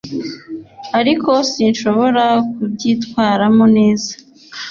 [0.99, 4.11] ariko sinshobora kubyitwaramo neza